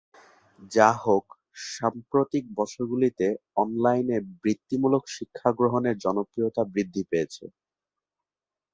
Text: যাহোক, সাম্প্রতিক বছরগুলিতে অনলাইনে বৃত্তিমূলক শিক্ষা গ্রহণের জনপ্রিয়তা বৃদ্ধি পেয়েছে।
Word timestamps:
যাহোক, 0.71 1.25
সাম্প্রতিক 1.69 2.43
বছরগুলিতে 2.57 3.27
অনলাইনে 3.57 4.17
বৃত্তিমূলক 4.41 5.03
শিক্ষা 5.15 5.49
গ্রহণের 5.57 5.95
জনপ্রিয়তা 6.05 6.61
বৃদ্ধি 6.73 7.03
পেয়েছে। 7.11 7.43